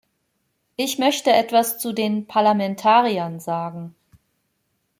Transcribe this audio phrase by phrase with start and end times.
[0.77, 3.93] Ich möchte etwas zu den Parlamentariern sagen.